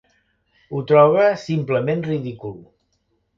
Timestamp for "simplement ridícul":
1.43-2.57